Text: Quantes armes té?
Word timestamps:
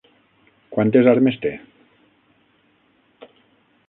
Quantes 0.75 1.09
armes 1.11 1.37
té? 1.43 1.51